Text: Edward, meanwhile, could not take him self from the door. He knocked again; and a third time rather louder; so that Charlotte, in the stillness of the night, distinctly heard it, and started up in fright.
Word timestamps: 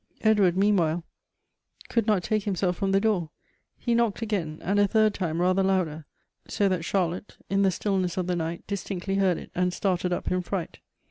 Edward, 0.21 0.57
meanwhile, 0.57 1.03
could 1.87 2.07
not 2.07 2.23
take 2.23 2.47
him 2.47 2.55
self 2.55 2.75
from 2.75 2.91
the 2.91 2.99
door. 2.99 3.29
He 3.77 3.93
knocked 3.93 4.23
again; 4.23 4.57
and 4.63 4.79
a 4.79 4.87
third 4.87 5.13
time 5.13 5.39
rather 5.39 5.61
louder; 5.61 6.05
so 6.47 6.67
that 6.69 6.83
Charlotte, 6.83 7.37
in 7.51 7.61
the 7.61 7.69
stillness 7.69 8.17
of 8.17 8.25
the 8.25 8.35
night, 8.35 8.63
distinctly 8.65 9.17
heard 9.17 9.37
it, 9.37 9.51
and 9.53 9.71
started 9.71 10.11
up 10.11 10.31
in 10.31 10.41
fright. 10.41 10.79